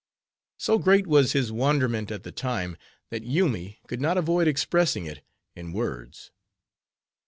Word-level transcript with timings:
So 0.57 0.79
great 0.79 1.05
was 1.05 1.33
his 1.33 1.51
wonderment 1.51 2.09
at 2.09 2.23
the 2.23 2.31
time, 2.31 2.75
that 3.11 3.21
Yoomy 3.21 3.77
could 3.87 4.01
not 4.01 4.17
avoid 4.17 4.47
expressing 4.47 5.05
it 5.05 5.23
in 5.55 5.73
words. 5.73 6.31